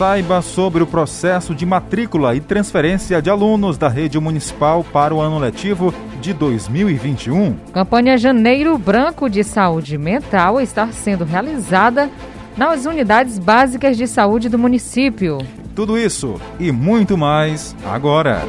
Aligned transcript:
Saiba 0.00 0.40
sobre 0.40 0.82
o 0.82 0.86
processo 0.86 1.54
de 1.54 1.66
matrícula 1.66 2.34
e 2.34 2.40
transferência 2.40 3.20
de 3.20 3.28
alunos 3.28 3.76
da 3.76 3.86
rede 3.86 4.18
municipal 4.18 4.82
para 4.82 5.14
o 5.14 5.20
ano 5.20 5.38
letivo 5.38 5.92
de 6.22 6.32
2021. 6.32 7.54
Campanha 7.70 8.16
Janeiro 8.16 8.78
Branco 8.78 9.28
de 9.28 9.44
Saúde 9.44 9.98
Mental 9.98 10.58
está 10.58 10.90
sendo 10.90 11.26
realizada 11.26 12.08
nas 12.56 12.86
unidades 12.86 13.38
básicas 13.38 13.94
de 13.94 14.06
saúde 14.06 14.48
do 14.48 14.58
município. 14.58 15.36
Tudo 15.76 15.98
isso 15.98 16.40
e 16.58 16.72
muito 16.72 17.18
mais 17.18 17.76
agora. 17.84 18.40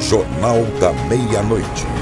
Jornal 0.00 0.64
da 0.80 0.90
Meia-Noite. 1.06 2.01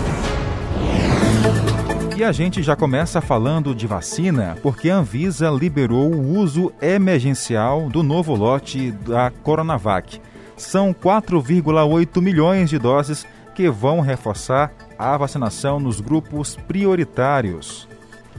E 2.20 2.22
a 2.22 2.32
gente 2.32 2.62
já 2.62 2.76
começa 2.76 3.18
falando 3.22 3.74
de 3.74 3.86
vacina, 3.86 4.54
porque 4.62 4.90
a 4.90 4.96
Anvisa 4.96 5.48
liberou 5.48 6.12
o 6.12 6.36
uso 6.36 6.70
emergencial 6.78 7.88
do 7.88 8.02
novo 8.02 8.34
lote 8.34 8.92
da 8.92 9.30
Coronavac. 9.30 10.20
São 10.54 10.92
4,8 10.92 12.20
milhões 12.20 12.68
de 12.68 12.78
doses 12.78 13.26
que 13.54 13.70
vão 13.70 14.00
reforçar 14.00 14.70
a 14.98 15.16
vacinação 15.16 15.80
nos 15.80 15.98
grupos 16.02 16.58
prioritários. 16.68 17.88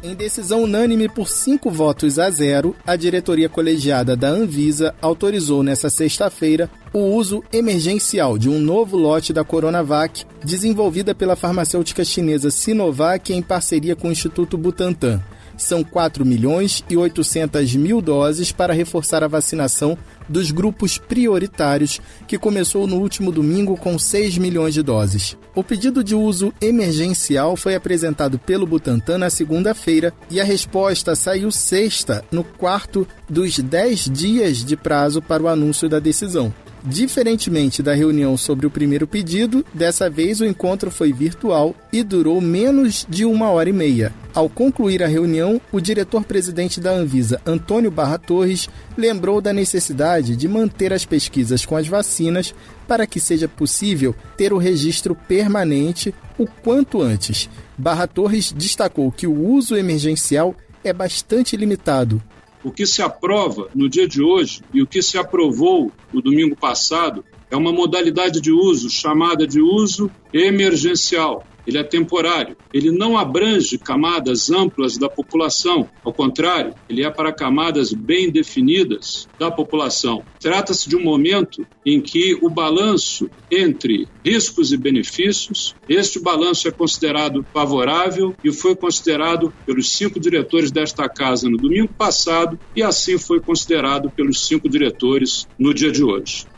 Em 0.04 0.16
decisão 0.16 0.64
unânime 0.64 1.08
por 1.08 1.30
cinco 1.30 1.70
votos 1.70 2.18
a 2.18 2.28
zero, 2.32 2.76
a 2.88 2.96
diretoria 2.96 3.48
colegiada 3.48 4.16
da 4.16 4.30
Anvisa 4.30 4.96
autorizou 5.00 5.62
nesta 5.62 5.92
sexta-feira 5.92 6.68
o 6.92 7.02
uso 7.02 7.44
emergencial 7.54 8.36
de 8.36 8.50
um 8.50 8.60
novo 8.60 8.98
lote 8.98 9.32
da 9.32 9.44
Coronavac, 9.44 10.26
desenvolvida 10.44 11.14
pela 11.14 11.36
farmacêutica 11.36 12.04
chinesa 12.04 12.50
Sinovac 12.50 13.32
em 13.32 13.44
parceria 13.44 13.96
com 13.96 14.08
o 14.08 14.12
Instituto 14.12 14.58
Butantan. 14.58 15.22
São 15.62 15.84
4 15.84 16.26
milhões 16.26 16.84
e 16.90 16.98
800 16.98 17.76
mil 17.76 18.02
doses 18.02 18.52
para 18.52 18.74
reforçar 18.74 19.24
a 19.24 19.28
vacinação 19.28 19.96
dos 20.28 20.50
grupos 20.50 20.98
prioritários, 20.98 22.02
que 22.28 22.40
começou 22.40 22.88
no 22.88 22.98
último 22.98 23.32
domingo 23.32 23.78
com 23.78 23.98
6 23.98 24.40
milhões 24.40 24.74
de 24.74 24.82
doses. 24.82 25.38
O 25.54 25.64
pedido 25.64 26.04
de 26.04 26.16
uso 26.16 26.52
emergencial 26.60 27.56
foi 27.56 27.76
apresentado 27.76 28.40
pelo 28.40 28.66
Butantan 28.66 29.20
na 29.20 29.30
segunda-feira 29.30 30.12
e 30.32 30.42
a 30.42 30.44
resposta 30.44 31.16
saiu 31.16 31.52
sexta, 31.52 32.26
no 32.32 32.44
quarto 32.44 33.08
dos 33.30 33.60
10 33.60 34.10
dias 34.10 34.66
de 34.66 34.76
prazo 34.76 35.22
para 35.22 35.44
o 35.44 35.48
anúncio 35.48 35.88
da 35.88 36.00
decisão. 36.00 36.52
Diferentemente 36.84 37.84
da 37.84 37.94
reunião 37.94 38.36
sobre 38.36 38.66
o 38.66 38.72
primeiro 38.72 39.06
pedido, 39.06 39.64
dessa 39.72 40.10
vez 40.10 40.42
o 40.42 40.46
encontro 40.46 40.90
foi 40.90 41.14
virtual 41.14 41.76
e 41.94 42.02
durou 42.02 42.42
menos 42.42 43.06
de 43.08 43.24
uma 43.24 43.52
hora 43.52 43.70
e 43.70 43.74
meia. 43.74 44.12
Ao 44.34 44.50
concluir 44.50 45.04
a 45.04 45.08
reunião, 45.08 45.62
o 45.72 45.80
diretor-presidente 45.80 46.80
da 46.80 46.92
Anvisa, 46.92 47.40
Antônio 47.46 47.92
Barra 47.92 48.18
Torres, 48.18 48.68
lembrou 48.98 49.40
da 49.40 49.54
necessidade 49.54 50.36
de 50.36 50.48
manter 50.48 50.92
as 50.92 51.06
pesquisas 51.06 51.66
com 51.66 51.76
as 51.76 51.88
vacinas 51.88 52.56
para 52.88 53.06
que 53.06 53.20
seja 53.20 53.48
possível 53.48 54.16
ter 54.36 54.52
o 54.52 54.58
registro 54.58 55.14
permanente 55.14 56.16
o 56.36 56.48
quanto 56.48 57.00
antes. 57.00 57.48
Barra 57.78 58.08
Torres 58.08 58.52
destacou 58.52 59.12
que 59.12 59.28
o 59.28 59.48
uso 59.48 59.76
emergencial 59.76 60.56
é 60.84 60.92
bastante 60.92 61.56
limitado 61.56 62.24
o 62.64 62.72
que 62.72 62.86
se 62.86 63.02
aprova 63.02 63.70
no 63.74 63.90
dia 63.90 64.08
de 64.08 64.22
hoje 64.22 64.64
e 64.74 64.82
o 64.82 64.88
que 64.88 65.02
se 65.02 65.18
aprovou 65.18 65.92
no 66.14 66.22
domingo 66.22 66.56
passado 66.56 67.24
é 67.50 67.56
uma 67.56 67.74
modalidade 67.74 68.40
de 68.40 68.52
uso 68.52 68.90
chamada 68.90 69.46
de 69.46 69.62
uso 69.62 70.12
emergencial 70.34 71.46
ele 71.66 71.78
é 71.78 71.84
temporário, 71.84 72.56
ele 72.74 72.92
não 72.92 73.18
abrange 73.18 73.78
camadas 73.78 74.50
amplas 74.50 74.98
da 74.98 75.10
população, 75.10 75.90
ao 76.04 76.14
contrário, 76.14 76.74
ele 76.90 77.04
é 77.04 77.10
para 77.10 77.32
camadas 77.32 77.94
bem 77.94 78.32
definidas 78.32 79.28
da 79.40 79.52
população. 79.52 80.24
Trata-se 80.40 80.90
de 80.90 80.96
um 80.96 81.04
momento 81.04 81.66
em 81.86 82.02
que 82.02 82.38
o 82.42 82.50
balanço 82.50 83.30
entre 83.52 84.08
riscos 84.26 84.72
e 84.72 84.78
benefícios, 84.78 85.76
este 85.88 86.20
balanço 86.20 86.68
é 86.68 86.72
considerado 86.72 87.46
favorável 87.54 88.36
e 88.44 88.52
foi 88.52 88.76
considerado 88.76 89.54
pelos 89.66 89.92
cinco 89.92 90.20
diretores 90.20 90.72
desta 90.72 91.08
casa 91.10 91.50
no 91.50 91.58
domingo 91.58 91.94
passado 91.94 92.60
e 92.76 92.82
assim 92.82 93.18
foi 93.18 93.40
considerado 93.40 94.10
pelos 94.10 94.46
cinco 94.48 94.70
diretores 94.70 95.48
no 95.58 95.74
dia 95.74 95.92
de 95.92 96.04
hoje. 96.04 96.51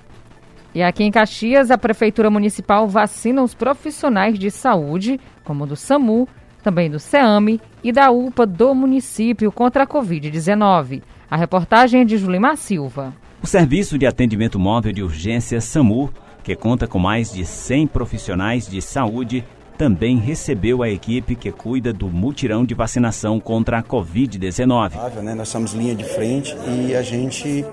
E 0.75 0.81
aqui 0.81 1.03
em 1.03 1.11
Caxias, 1.11 1.69
a 1.69 1.77
Prefeitura 1.77 2.31
Municipal 2.31 2.87
vacina 2.87 3.43
os 3.43 3.53
profissionais 3.53 4.39
de 4.39 4.49
saúde, 4.49 5.19
como 5.43 5.67
do 5.67 5.75
SAMU, 5.75 6.27
também 6.63 6.89
do 6.89 6.99
SEAME 6.99 7.61
e 7.83 7.91
da 7.91 8.09
UPA 8.09 8.47
do 8.47 8.73
município 8.73 9.51
contra 9.51 9.83
a 9.83 9.87
Covid-19. 9.87 11.03
A 11.29 11.37
reportagem 11.37 12.01
é 12.01 12.05
de 12.05 12.17
Julimar 12.17 12.57
Silva. 12.57 13.13
O 13.43 13.45
Serviço 13.45 13.99
de 13.99 14.07
Atendimento 14.07 14.57
Móvel 14.57 14.93
de 14.93 15.03
Urgência 15.03 15.61
SAMU, 15.61 16.11
que 16.43 16.55
conta 16.55 16.87
com 16.87 16.97
mais 16.97 17.31
de 17.31 17.45
100 17.45 17.87
profissionais 17.87 18.67
de 18.67 18.81
saúde, 18.81 19.43
também 19.77 20.17
recebeu 20.17 20.81
a 20.81 20.89
equipe 20.89 21.35
que 21.35 21.51
cuida 21.51 21.91
do 21.91 22.07
mutirão 22.07 22.63
de 22.65 22.73
vacinação 22.73 23.39
contra 23.39 23.79
a 23.79 23.83
Covid-19. 23.83 25.21
Né? 25.21 25.35
Nós 25.35 25.49
somos 25.49 25.73
linha 25.73 25.93
de 25.93 26.03
frente 26.03 26.55
e 26.87 26.95
a 26.95 27.01
gente 27.01 27.65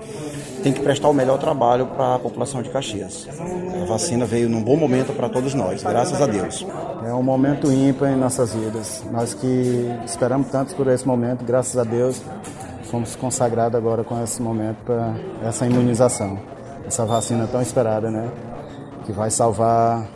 tem 0.61 0.71
que 0.71 0.81
prestar 0.81 1.09
o 1.09 1.13
melhor 1.13 1.37
trabalho 1.37 1.87
para 1.87 2.15
a 2.15 2.19
população 2.19 2.61
de 2.61 2.69
Caxias. 2.69 3.27
A 3.81 3.85
vacina 3.85 4.25
veio 4.25 4.47
num 4.47 4.61
bom 4.61 4.77
momento 4.77 5.13
para 5.13 5.27
todos 5.27 5.53
nós, 5.53 5.83
graças 5.83 6.21
a 6.21 6.27
Deus. 6.27 6.65
É 7.05 7.13
um 7.13 7.23
momento 7.23 7.71
ímpar 7.71 8.11
em 8.11 8.15
nossas 8.15 8.53
vidas. 8.53 9.03
Nós 9.11 9.33
que 9.33 9.89
esperamos 10.05 10.47
tanto 10.49 10.75
por 10.75 10.87
esse 10.87 11.05
momento, 11.07 11.43
graças 11.43 11.77
a 11.77 11.83
Deus, 11.83 12.21
fomos 12.83 13.15
consagrados 13.15 13.75
agora 13.75 14.03
com 14.03 14.21
esse 14.23 14.41
momento 14.41 14.77
para 14.85 15.15
essa 15.43 15.65
imunização. 15.65 16.37
Essa 16.85 17.05
vacina 17.05 17.47
tão 17.47 17.61
esperada, 17.61 18.11
né? 18.11 18.29
Que 19.05 19.11
vai 19.11 19.31
salvar 19.31 20.07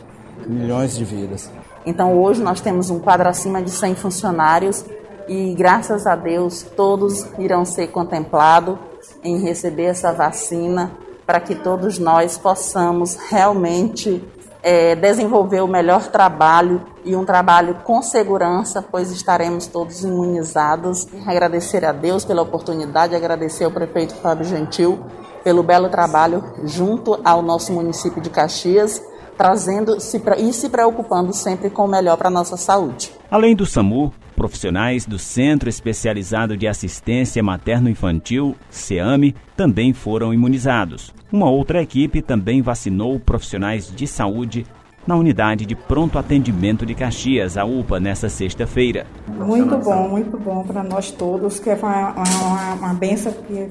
milhões 0.46 0.96
de 0.96 1.04
vidas. 1.04 1.50
Então 1.84 2.18
hoje 2.20 2.42
nós 2.42 2.60
temos 2.60 2.90
um 2.90 2.98
quadro 2.98 3.28
acima 3.28 3.62
de 3.62 3.70
100 3.70 3.94
funcionários 3.96 4.84
e 5.28 5.54
graças 5.54 6.06
a 6.06 6.14
Deus 6.14 6.62
todos 6.62 7.26
irão 7.38 7.64
ser 7.64 7.88
contemplados 7.88 8.78
em 9.22 9.38
receber 9.38 9.84
essa 9.84 10.12
vacina 10.12 10.92
para 11.26 11.40
que 11.40 11.54
todos 11.54 11.98
nós 11.98 12.38
possamos 12.38 13.16
realmente 13.28 14.22
é, 14.62 14.94
desenvolver 14.96 15.60
o 15.60 15.68
melhor 15.68 16.08
trabalho 16.08 16.82
e 17.04 17.14
um 17.14 17.24
trabalho 17.24 17.76
com 17.84 18.02
segurança, 18.02 18.82
pois 18.82 19.10
estaremos 19.10 19.66
todos 19.66 20.02
imunizados. 20.02 21.06
Agradecer 21.26 21.84
a 21.84 21.92
Deus 21.92 22.24
pela 22.24 22.42
oportunidade, 22.42 23.14
agradecer 23.14 23.64
ao 23.64 23.70
prefeito 23.70 24.14
Fábio 24.16 24.44
Gentil 24.44 24.98
pelo 25.44 25.62
belo 25.62 25.88
trabalho 25.88 26.42
junto 26.64 27.20
ao 27.24 27.42
nosso 27.42 27.72
município 27.72 28.20
de 28.20 28.28
Caxias, 28.28 29.00
trazendo 29.36 30.00
se, 30.00 30.20
e 30.38 30.52
se 30.52 30.68
preocupando 30.68 31.32
sempre 31.32 31.70
com 31.70 31.84
o 31.84 31.88
melhor 31.88 32.16
para 32.16 32.26
a 32.26 32.32
nossa 32.32 32.56
saúde. 32.56 33.12
Além 33.30 33.54
do 33.54 33.64
SAMU, 33.64 34.12
Profissionais 34.36 35.06
do 35.06 35.18
Centro 35.18 35.68
Especializado 35.68 36.58
de 36.58 36.68
Assistência 36.68 37.42
Materno-Infantil, 37.42 38.54
CEAME, 38.68 39.34
também 39.56 39.94
foram 39.94 40.32
imunizados. 40.32 41.12
Uma 41.32 41.48
outra 41.48 41.82
equipe 41.82 42.20
também 42.20 42.60
vacinou 42.60 43.18
profissionais 43.18 43.90
de 43.90 44.06
saúde 44.06 44.66
na 45.06 45.14
unidade 45.16 45.64
de 45.64 45.74
pronto 45.74 46.18
atendimento 46.18 46.84
de 46.84 46.94
Caxias, 46.94 47.56
a 47.56 47.64
UPA, 47.64 48.00
nesta 48.00 48.28
sexta-feira. 48.28 49.06
Muito 49.28 49.76
bom, 49.78 50.08
muito 50.08 50.36
bom 50.36 50.64
para 50.64 50.82
nós 50.82 51.10
todos, 51.10 51.60
que 51.60 51.70
é 51.70 51.74
uma, 51.74 52.12
uma, 52.12 52.74
uma 52.74 52.94
benção 52.94 53.32
que 53.32 53.68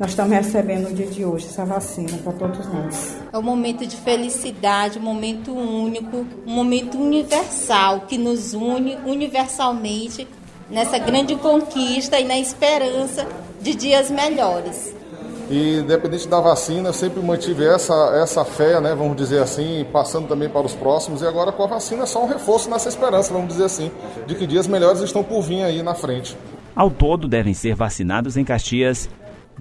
nós 0.00 0.10
estamos 0.10 0.32
recebendo 0.32 0.88
no 0.88 0.94
dia 0.94 1.06
de 1.06 1.24
hoje, 1.24 1.46
essa 1.46 1.64
vacina 1.64 2.16
para 2.18 2.32
todos 2.32 2.66
nós. 2.72 3.16
É 3.32 3.36
um 3.38 3.42
momento 3.42 3.86
de 3.86 3.96
felicidade, 3.96 4.98
um 4.98 5.02
momento 5.02 5.52
único, 5.52 6.24
um 6.46 6.52
momento 6.52 6.96
universal 6.96 8.02
que 8.02 8.16
nos 8.16 8.54
une 8.54 8.96
universalmente 9.04 10.26
nessa 10.70 10.98
grande 10.98 11.34
conquista 11.36 12.18
e 12.20 12.24
na 12.24 12.38
esperança 12.38 13.26
de 13.60 13.74
dias 13.74 14.10
melhores. 14.10 14.97
E 15.50 15.78
independente 15.78 16.28
da 16.28 16.40
vacina, 16.40 16.90
eu 16.90 16.92
sempre 16.92 17.22
mantive 17.22 17.64
essa, 17.64 17.94
essa 18.22 18.44
fé, 18.44 18.78
né, 18.80 18.94
vamos 18.94 19.16
dizer 19.16 19.42
assim, 19.42 19.84
passando 19.90 20.28
também 20.28 20.46
para 20.48 20.64
os 20.66 20.74
próximos. 20.74 21.22
E 21.22 21.26
agora 21.26 21.50
com 21.50 21.64
a 21.64 21.66
vacina 21.66 22.02
é 22.02 22.06
só 22.06 22.22
um 22.22 22.28
reforço 22.28 22.68
nessa 22.68 22.86
esperança, 22.88 23.32
vamos 23.32 23.48
dizer 23.48 23.64
assim, 23.64 23.90
de 24.26 24.34
que 24.34 24.46
dias 24.46 24.66
melhores 24.66 25.00
estão 25.00 25.24
por 25.24 25.40
vir 25.42 25.62
aí 25.62 25.82
na 25.82 25.94
frente. 25.94 26.36
Ao 26.76 26.90
todo, 26.90 27.26
devem 27.26 27.54
ser 27.54 27.74
vacinados 27.74 28.36
em 28.36 28.44
Caxias 28.44 29.08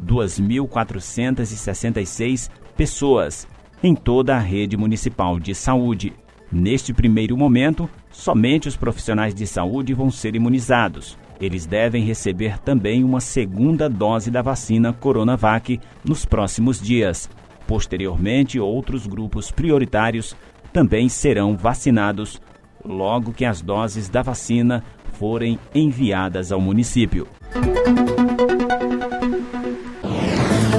2.466 0.06 2.50
pessoas 2.76 3.48
em 3.82 3.96
toda 3.96 4.36
a 4.36 4.40
rede 4.40 4.76
municipal 4.76 5.40
de 5.40 5.56
saúde. 5.56 6.14
Neste 6.52 6.94
primeiro 6.94 7.38
momento, 7.38 7.90
somente 8.12 8.68
os 8.68 8.76
profissionais 8.76 9.34
de 9.34 9.48
saúde 9.48 9.94
vão 9.94 10.12
ser 10.12 10.36
imunizados. 10.36 11.18
Eles 11.40 11.66
devem 11.66 12.04
receber 12.04 12.58
também 12.60 13.04
uma 13.04 13.20
segunda 13.20 13.88
dose 13.90 14.32
da 14.32 14.42
vacina 14.42 14.94
Coronavac 14.94 15.80
nos 16.04 16.26
próximos 16.26 16.82
dias. 16.82 17.30
Posteriormente, 17.68 18.60
outros 18.60 19.06
grupos 19.06 19.52
prioritários 19.52 20.36
também 20.74 21.10
serão 21.10 21.56
vacinados 21.56 22.42
logo 22.84 23.34
que 23.34 23.46
as 23.46 23.62
doses 23.62 24.10
da 24.10 24.22
vacina 24.22 24.84
forem 25.14 25.60
enviadas 25.74 26.52
ao 26.52 26.62
município. 26.62 27.28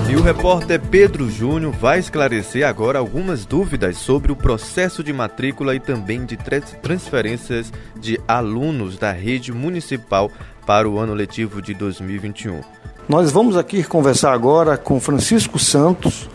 E 0.08 0.16
o 0.16 0.22
repórter 0.22 0.81
Pedro 0.81 1.28
Júnior 1.28 1.70
vai 1.70 1.99
esclarecer 1.99 2.66
agora 2.66 2.99
algumas 2.99 3.44
dúvidas 3.44 3.99
sobre 3.99 4.32
o 4.32 4.37
processo 4.37 5.05
de 5.05 5.12
matrícula 5.12 5.75
e 5.75 5.81
também 5.81 6.25
de 6.25 6.34
transferências 6.81 7.70
de 7.94 8.19
alunos 8.26 8.96
da 8.96 9.12
rede 9.12 9.52
municipal 9.52 10.31
para 10.64 10.88
o 10.88 10.99
ano 10.99 11.12
letivo 11.12 11.60
de 11.60 11.75
2021. 11.75 12.62
Nós 13.06 13.31
vamos 13.31 13.55
aqui 13.55 13.84
conversar 13.84 14.32
agora 14.32 14.78
com 14.78 14.99
Francisco 14.99 15.58
Santos, 15.58 16.26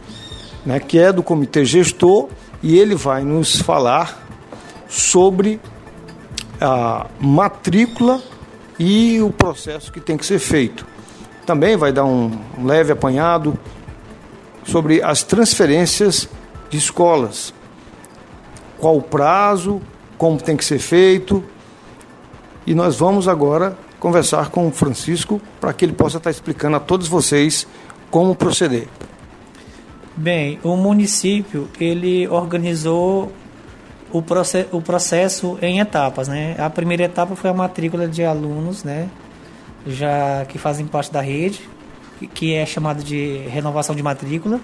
né, 0.64 0.80
que 0.80 1.00
é 1.00 1.12
do 1.12 1.24
comitê 1.24 1.66
gestor, 1.66 2.30
e 2.62 2.78
ele 2.78 2.94
vai 2.94 3.24
nos 3.24 3.60
falar 3.60 4.24
sobre 4.88 5.60
a 6.62 7.08
matrícula 7.20 8.22
e 8.78 9.20
o 9.20 9.32
processo 9.32 9.92
que 9.92 10.00
tem 10.00 10.16
que 10.16 10.28
ser 10.28 10.38
feito 10.38 10.93
também 11.46 11.76
vai 11.78 11.92
dar 11.92 12.06
um 12.06 12.32
leve 12.64 12.92
apanhado 12.92 13.58
sobre 14.64 15.02
as 15.02 15.24
transferências 15.24 16.28
de 16.70 16.78
escolas. 16.78 17.54
Qual 18.78 18.98
o 18.98 19.02
prazo, 19.02 19.82
como 20.18 20.38
tem 20.38 20.56
que 20.56 20.64
ser 20.64 20.80
feito. 20.80 21.44
E 22.66 22.74
nós 22.74 22.96
vamos 22.96 23.28
agora 23.28 23.78
conversar 24.00 24.50
com 24.50 24.68
o 24.68 24.72
Francisco 24.72 25.42
para 25.60 25.74
que 25.74 25.84
ele 25.84 25.94
possa 25.94 26.18
estar 26.18 26.32
explicando 26.32 26.78
a 26.78 26.80
todos 26.80 27.08
vocês 27.08 27.68
como 28.10 28.34
proceder. 28.36 28.88
Bem, 30.16 30.60
o 30.64 30.78
município 30.78 31.68
ele 31.80 32.28
organizou 32.28 33.32
o, 34.14 34.24
o 34.72 34.82
processo 34.82 35.58
em 35.62 35.80
etapas, 35.80 36.28
né? 36.28 36.56
A 36.58 36.70
primeira 36.70 37.04
etapa 37.04 37.36
foi 37.36 37.50
a 37.50 37.54
matrícula 37.54 38.08
de 38.08 38.24
alunos, 38.24 38.84
né? 38.84 39.10
Já 39.86 40.46
que 40.46 40.58
fazem 40.58 40.86
parte 40.86 41.12
da 41.12 41.22
rede, 41.22 41.62
que 42.34 42.54
é 42.54 42.66
chamado 42.66 43.04
de 43.04 43.38
renovação 43.50 43.96
de 43.96 44.02
matrícula, 44.04 44.60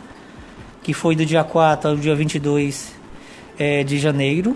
que 0.81 0.93
foi 0.93 1.15
do 1.15 1.25
dia 1.25 1.43
4 1.43 1.91
ao 1.91 1.95
dia 1.97 2.15
22 2.15 2.93
é, 3.57 3.83
de 3.83 3.97
janeiro. 3.97 4.55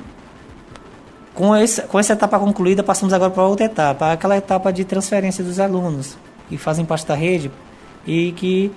Com, 1.33 1.55
esse, 1.55 1.81
com 1.83 1.99
essa 1.99 2.13
etapa 2.13 2.39
concluída, 2.39 2.83
passamos 2.83 3.13
agora 3.13 3.31
para 3.31 3.43
outra 3.43 3.65
etapa, 3.65 4.11
aquela 4.11 4.37
etapa 4.37 4.71
de 4.71 4.85
transferência 4.85 5.43
dos 5.43 5.59
alunos 5.59 6.15
que 6.47 6.57
fazem 6.57 6.85
parte 6.85 7.07
da 7.07 7.15
rede 7.15 7.51
e 8.05 8.31
que 8.33 8.71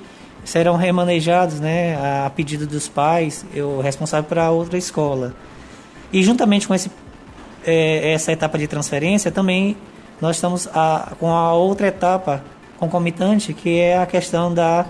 serão 0.45 0.77
remanejados 0.77 1.61
né, 1.61 1.97
a 1.97 2.31
pedido 2.31 2.67
dos 2.67 2.89
pais, 2.89 3.45
o 3.55 3.81
responsável 3.81 4.29
para 4.29 4.51
outra 4.51 4.79
escola. 4.79 5.35
E 6.13 6.23
juntamente 6.23 6.67
com 6.67 6.75
esse, 6.75 6.91
é, 7.65 8.13
essa 8.13 8.33
etapa 8.33 8.57
de 8.57 8.67
transferência, 8.67 9.31
também 9.31 9.77
nós 10.21 10.37
estamos 10.37 10.69
a, 10.69 11.13
com 11.19 11.31
a 11.31 11.53
outra 11.53 11.89
etapa 11.89 12.43
concomitante, 12.79 13.53
que 13.53 13.79
é 13.79 13.99
a 13.99 14.07
questão 14.07 14.53
da, 14.53 14.87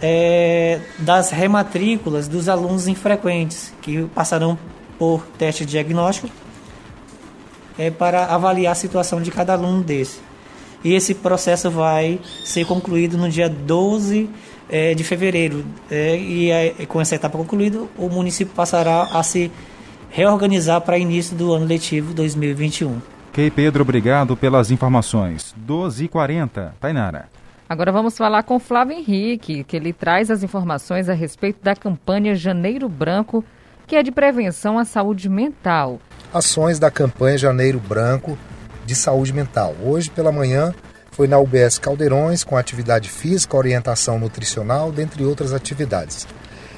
é, 0.00 0.80
das 0.98 1.30
rematrículas 1.30 2.28
dos 2.28 2.48
alunos 2.48 2.88
infrequentes, 2.88 3.72
que 3.80 4.04
passarão 4.14 4.58
por 4.98 5.24
teste 5.38 5.64
diagnóstico 5.64 6.28
é, 7.78 7.90
para 7.90 8.26
avaliar 8.26 8.72
a 8.72 8.74
situação 8.74 9.20
de 9.20 9.30
cada 9.30 9.52
aluno 9.54 9.82
desse. 9.82 10.20
E 10.84 10.94
esse 10.94 11.14
processo 11.14 11.70
vai 11.70 12.18
ser 12.44 12.66
concluído 12.66 13.16
no 13.16 13.28
dia 13.28 13.48
12 13.48 14.28
é, 14.68 14.94
de 14.94 15.04
fevereiro. 15.04 15.64
É, 15.90 16.16
e 16.16 16.50
é, 16.50 16.70
com 16.86 17.00
essa 17.00 17.14
etapa 17.14 17.38
concluída, 17.38 17.80
o 17.96 18.08
município 18.08 18.52
passará 18.54 19.02
a 19.12 19.22
se 19.22 19.50
reorganizar 20.10 20.80
para 20.80 20.98
início 20.98 21.36
do 21.36 21.52
ano 21.52 21.66
letivo 21.66 22.12
2021. 22.12 23.11
Ok, 23.32 23.50
Pedro, 23.50 23.80
obrigado 23.80 24.36
pelas 24.36 24.70
informações. 24.70 25.54
12h40, 25.66 26.72
Tainara. 26.78 27.30
Agora 27.66 27.90
vamos 27.90 28.14
falar 28.14 28.42
com 28.42 28.58
Flávio 28.58 28.94
Henrique, 28.94 29.64
que 29.64 29.74
ele 29.74 29.90
traz 29.90 30.30
as 30.30 30.42
informações 30.42 31.08
a 31.08 31.14
respeito 31.14 31.64
da 31.64 31.74
campanha 31.74 32.34
Janeiro 32.34 32.90
Branco, 32.90 33.42
que 33.86 33.96
é 33.96 34.02
de 34.02 34.12
prevenção 34.12 34.78
à 34.78 34.84
saúde 34.84 35.30
mental. 35.30 35.98
Ações 36.30 36.78
da 36.78 36.90
campanha 36.90 37.38
Janeiro 37.38 37.80
Branco 37.80 38.36
de 38.84 38.94
saúde 38.94 39.32
mental. 39.32 39.74
Hoje 39.82 40.10
pela 40.10 40.30
manhã 40.30 40.74
foi 41.10 41.26
na 41.26 41.38
UBS 41.38 41.78
Caldeirões 41.78 42.44
com 42.44 42.58
atividade 42.58 43.08
física, 43.08 43.56
orientação 43.56 44.18
nutricional, 44.18 44.92
dentre 44.92 45.24
outras 45.24 45.54
atividades. 45.54 46.28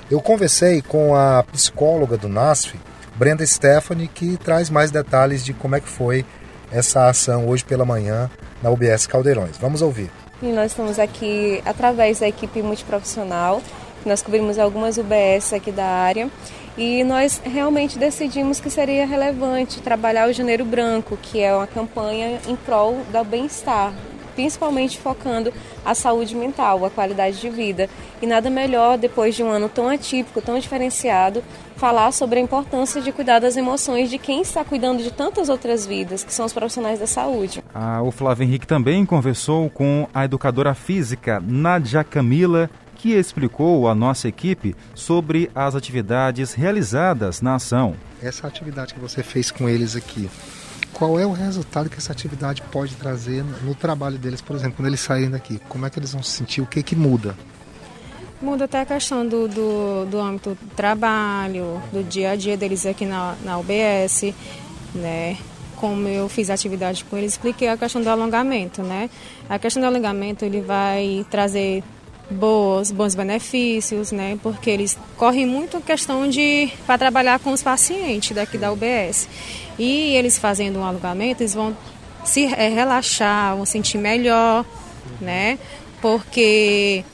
Eu 0.09 0.21
conversei 0.21 0.83
com 0.83 1.17
a 1.17 1.43
psicóloga 1.51 2.17
do 2.17 2.29
NASF, 2.29 2.79
Brenda 3.17 3.45
Stephanie, 3.45 4.07
que 4.07 4.37
traz 4.37 4.71
mais 4.71 4.93
detalhes 4.93 5.45
de 5.45 5.53
como 5.53 5.75
é 5.75 5.81
que 5.81 5.89
foi 5.89 6.25
essa 6.71 7.09
ação 7.09 7.49
hoje 7.49 7.65
pela 7.65 7.85
manhã 7.85 8.31
na 8.63 8.71
UBS 8.71 9.07
Caldeirões. 9.07 9.57
Vamos 9.59 9.83
ouvir. 9.83 10.11
E 10.43 10.47
nós 10.47 10.73
estamos 10.73 10.99
aqui 10.99 11.63
através 11.65 12.21
da 12.21 12.29
equipe 12.29 12.63
multiprofissional. 12.63 13.63
Nós 14.05 14.23
cobrimos 14.23 14.59
algumas 14.59 14.99
UBS 14.99 15.53
aqui 15.53 15.73
da 15.73 15.87
área 15.87 16.29
e 16.77 17.05
nós 17.05 17.41
realmente 17.45 17.99
decidimos 17.99 18.61
que 18.61 18.69
seria 18.69 19.07
relevante 19.07 19.81
trabalhar 19.81 20.29
o 20.29 20.33
Janeiro 20.33 20.65
Branco, 20.65 21.17
que 21.23 21.41
é 21.41 21.55
uma 21.55 21.67
campanha 21.67 22.41
em 22.49 22.57
prol 22.57 22.99
do 23.13 23.25
bem-estar, 23.25 23.95
principalmente 24.35 24.99
focando 24.99 25.53
a 25.85 25.95
saúde 25.95 26.35
mental, 26.35 26.85
a 26.85 26.91
qualidade 26.91 27.41
de 27.41 27.49
vida. 27.49 27.89
E 28.21 28.27
nada 28.27 28.51
melhor, 28.51 28.99
depois 28.99 29.35
de 29.35 29.43
um 29.43 29.51
ano 29.51 29.69
tão 29.69 29.89
atípico, 29.89 30.41
tão 30.41 30.59
diferenciado, 30.59 31.43
falar 31.77 32.13
sobre 32.13 32.39
a 32.39 32.43
importância 32.43 33.01
de 33.01 33.13
cuidar 33.13 33.39
das 33.39 33.57
emoções 33.57 34.11
de 34.11 34.19
quem 34.19 34.41
está 34.41 34.65
cuidando 34.65 35.03
de 35.03 35.11
tantas 35.11 35.49
outras 35.49 35.87
vidas, 35.87 36.25
que 36.25 36.33
são 36.33 36.47
os 36.47 36.53
profissionais 36.53 36.99
da 36.99 37.07
saúde. 37.07 37.63
Ah, 37.75 38.03
o 38.03 38.11
Flávio 38.11 38.45
Henrique 38.45 38.67
também 38.67 39.05
conversou 39.05 39.69
com 39.71 40.09
a 40.15 40.25
educadora 40.25 40.75
física 40.75 41.43
Nádia 41.45 42.05
Camila, 42.05 42.71
que 42.97 43.13
explicou 43.13 43.87
à 43.87 43.95
nossa 43.95 44.29
equipe 44.29 44.75
sobre 44.95 45.51
as 45.55 45.75
atividades 45.75 46.55
realizadas 46.55 47.43
na 47.43 47.57
ação. 47.57 47.95
Essa 48.23 48.47
atividade 48.47 48.95
que 48.95 49.01
você 49.01 49.23
fez 49.23 49.51
com 49.51 49.69
eles 49.69 49.95
aqui, 49.95 50.31
qual 50.95 51.19
é 51.19 51.27
o 51.27 51.33
resultado 51.33 51.91
que 51.91 51.99
essa 51.99 52.13
atividade 52.13 52.63
pode 52.63 52.95
trazer 52.95 53.45
no 53.63 53.75
trabalho 53.75 54.17
deles, 54.17 54.41
por 54.41 54.55
exemplo, 54.57 54.77
quando 54.77 54.87
eles 54.87 55.01
saírem 55.01 55.29
daqui? 55.29 55.61
Como 55.69 55.85
é 55.85 55.91
que 55.91 55.99
eles 55.99 56.13
vão 56.13 56.23
se 56.23 56.31
sentir? 56.31 56.61
O 56.61 56.67
que 56.67 56.83
que 56.83 56.95
muda? 56.95 57.37
Muda 58.41 58.65
até 58.65 58.81
a 58.81 58.87
questão 58.87 59.27
do, 59.27 59.49
do, 59.49 60.07
do 60.07 60.21
âmbito 60.21 60.51
do 60.51 60.75
trabalho, 60.75 61.83
do 61.93 62.03
dia 62.05 62.31
a 62.31 62.37
dia 62.37 62.57
deles 62.57 62.87
aqui 62.87 63.05
na, 63.05 63.35
na 63.45 63.59
UBS, 63.59 64.33
né? 64.95 65.37
Como 65.77 66.07
eu 66.07 66.29
fiz 66.29 66.49
atividade 66.49 67.05
com 67.05 67.17
eles, 67.17 67.33
expliquei 67.33 67.69
a 67.69 67.77
questão 67.77 68.01
do 68.01 68.09
alongamento, 68.09 68.83
né? 68.83 69.11
A 69.49 69.59
questão 69.59 69.83
do 69.83 69.87
alongamento, 69.87 70.45
ele 70.45 70.61
vai 70.61 71.27
trazer 71.31 71.83
boas, 72.31 72.91
bons 72.91 73.15
benefícios, 73.15 74.13
né? 74.13 74.39
Porque 74.43 74.71
eles 74.71 74.97
correm 75.17 75.47
muito 75.47 75.81
questão 75.81 76.29
de 76.29 76.71
para 76.87 76.99
trabalhar 76.99 77.39
com 77.39 77.53
os 77.53 77.63
pacientes 77.63 78.35
daqui 78.35 78.59
da 78.59 78.73
UBS. 78.73 79.29
E 79.79 80.15
eles 80.15 80.39
fazendo 80.39 80.79
um 80.79 80.85
alongamento, 80.85 81.43
eles 81.43 81.55
vão 81.55 81.77
se 82.25 82.45
é, 82.47 82.69
relaxar, 82.69 83.57
vão 83.57 83.67
sentir 83.67 83.99
melhor, 83.99 84.65
né? 85.21 85.59
Porque 86.01 87.05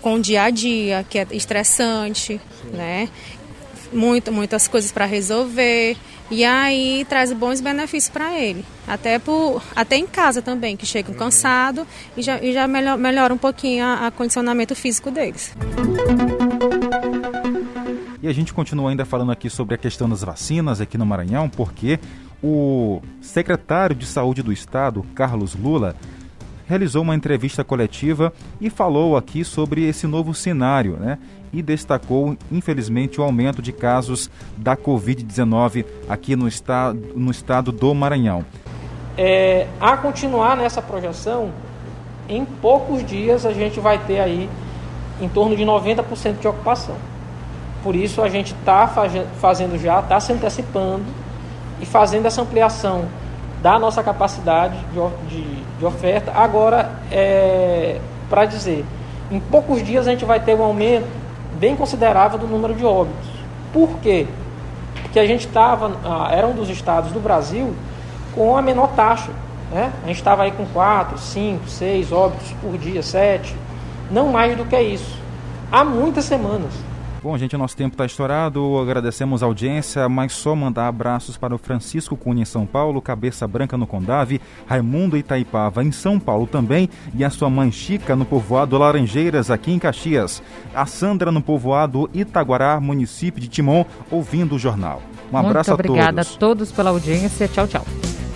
com 0.00 0.14
o 0.14 0.20
dia 0.20 0.44
a 0.44 0.50
dia, 0.50 1.04
que 1.08 1.18
é 1.18 1.26
estressante, 1.32 2.40
Sim. 2.62 2.70
né? 2.72 3.08
Muito, 3.92 4.32
muitas 4.32 4.68
coisas 4.68 4.92
para 4.92 5.04
resolver. 5.04 5.96
E 6.30 6.44
aí 6.44 7.04
traz 7.08 7.32
bons 7.32 7.60
benefícios 7.60 8.12
para 8.12 8.38
ele. 8.38 8.64
Até, 8.86 9.18
por, 9.18 9.62
até 9.74 9.96
em 9.96 10.06
casa 10.06 10.40
também, 10.40 10.76
que 10.76 10.86
chegam 10.86 11.12
uhum. 11.12 11.18
cansados 11.18 11.84
e 12.16 12.22
já, 12.22 12.40
e 12.40 12.52
já 12.52 12.68
melhor, 12.68 12.96
melhora 12.96 13.34
um 13.34 13.38
pouquinho 13.38 13.84
a 13.84 14.10
condicionamento 14.10 14.74
físico 14.74 15.10
deles. 15.10 15.54
E 18.22 18.28
a 18.28 18.32
gente 18.32 18.52
continua 18.52 18.90
ainda 18.90 19.04
falando 19.04 19.32
aqui 19.32 19.48
sobre 19.48 19.74
a 19.74 19.78
questão 19.78 20.08
das 20.08 20.22
vacinas 20.22 20.80
aqui 20.80 20.98
no 20.98 21.06
Maranhão, 21.06 21.48
porque 21.48 21.98
o 22.42 23.00
secretário 23.20 23.96
de 23.96 24.06
Saúde 24.06 24.42
do 24.42 24.52
Estado, 24.52 25.04
Carlos 25.14 25.54
Lula, 25.54 25.96
realizou 26.70 27.02
uma 27.02 27.16
entrevista 27.16 27.64
coletiva 27.64 28.32
e 28.60 28.70
falou 28.70 29.16
aqui 29.16 29.44
sobre 29.44 29.88
esse 29.88 30.06
novo 30.06 30.32
cenário, 30.32 30.96
né? 31.00 31.18
E 31.52 31.60
destacou, 31.62 32.36
infelizmente, 32.50 33.20
o 33.20 33.24
aumento 33.24 33.60
de 33.60 33.72
casos 33.72 34.30
da 34.56 34.76
Covid-19 34.76 35.84
aqui 36.08 36.36
no 36.36 36.46
estado, 36.46 36.96
no 37.16 37.32
estado 37.32 37.72
do 37.72 37.92
Maranhão. 37.92 38.44
É, 39.18 39.66
a 39.80 39.96
continuar 39.96 40.56
nessa 40.56 40.80
projeção, 40.80 41.50
em 42.28 42.44
poucos 42.44 43.04
dias 43.04 43.44
a 43.44 43.52
gente 43.52 43.80
vai 43.80 43.98
ter 43.98 44.20
aí 44.20 44.48
em 45.20 45.28
torno 45.28 45.56
de 45.56 45.64
90% 45.64 46.38
de 46.38 46.46
ocupação. 46.46 46.94
Por 47.82 47.96
isso 47.96 48.22
a 48.22 48.28
gente 48.28 48.54
está 48.54 48.86
fazendo 49.40 49.76
já, 49.76 49.98
está 49.98 50.20
se 50.20 50.32
antecipando 50.32 51.04
e 51.80 51.86
fazendo 51.86 52.26
essa 52.26 52.40
ampliação 52.42 53.08
da 53.62 53.78
nossa 53.78 54.02
capacidade 54.02 54.76
de, 54.92 55.28
de, 55.28 55.62
de 55.78 55.84
oferta. 55.84 56.32
Agora, 56.34 56.90
é, 57.10 58.00
para 58.28 58.44
dizer, 58.44 58.84
em 59.30 59.38
poucos 59.38 59.84
dias 59.84 60.06
a 60.06 60.10
gente 60.10 60.24
vai 60.24 60.40
ter 60.40 60.54
um 60.54 60.62
aumento 60.62 61.06
bem 61.58 61.76
considerável 61.76 62.38
do 62.38 62.46
número 62.46 62.74
de 62.74 62.84
óbitos. 62.84 63.28
Por 63.72 63.98
quê? 64.02 64.26
Porque 65.02 65.18
a 65.18 65.26
gente 65.26 65.46
estava, 65.46 65.92
ah, 66.04 66.28
era 66.32 66.46
um 66.46 66.52
dos 66.52 66.70
estados 66.70 67.12
do 67.12 67.20
Brasil 67.20 67.74
com 68.34 68.56
a 68.56 68.62
menor 68.62 68.88
taxa. 68.92 69.30
Né? 69.70 69.92
A 70.02 70.06
gente 70.06 70.16
estava 70.16 70.42
aí 70.42 70.52
com 70.52 70.64
4, 70.66 71.18
5, 71.18 71.68
6 71.68 72.12
óbitos 72.12 72.52
por 72.60 72.76
dia, 72.78 73.02
7. 73.02 73.54
Não 74.10 74.28
mais 74.28 74.56
do 74.56 74.64
que 74.64 74.80
isso. 74.80 75.18
Há 75.70 75.84
muitas 75.84 76.24
semanas. 76.24 76.72
Bom, 77.22 77.36
gente, 77.36 77.54
o 77.54 77.58
nosso 77.58 77.76
tempo 77.76 77.94
está 77.94 78.06
estourado. 78.06 78.78
Agradecemos 78.78 79.42
a 79.42 79.46
audiência, 79.46 80.08
mas 80.08 80.32
só 80.32 80.56
mandar 80.56 80.88
abraços 80.88 81.36
para 81.36 81.54
o 81.54 81.58
Francisco 81.58 82.16
Cunha 82.16 82.42
em 82.42 82.46
São 82.46 82.64
Paulo, 82.64 83.02
Cabeça 83.02 83.46
Branca 83.46 83.76
no 83.76 83.86
Condave, 83.86 84.40
Raimundo 84.66 85.18
Itaipava 85.18 85.84
em 85.84 85.92
São 85.92 86.18
Paulo 86.18 86.46
também, 86.46 86.88
e 87.14 87.22
a 87.22 87.28
sua 87.28 87.50
mãe 87.50 87.70
Chica 87.70 88.16
no 88.16 88.24
povoado 88.24 88.78
Laranjeiras, 88.78 89.50
aqui 89.50 89.70
em 89.70 89.78
Caxias. 89.78 90.42
A 90.74 90.86
Sandra 90.86 91.30
no 91.30 91.42
povoado 91.42 92.08
Itaguará, 92.14 92.80
município 92.80 93.40
de 93.40 93.48
Timon, 93.48 93.84
ouvindo 94.10 94.54
o 94.54 94.58
jornal. 94.58 95.02
Um 95.30 95.36
abraço 95.36 95.70
Muito 95.70 95.80
obrigada 95.80 96.22
a 96.22 96.24
todos. 96.24 96.36
a 96.36 96.38
todos 96.38 96.72
pela 96.72 96.90
audiência. 96.90 97.46
Tchau, 97.48 97.68
tchau. 97.68 98.09